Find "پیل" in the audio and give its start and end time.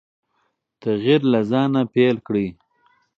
1.93-2.17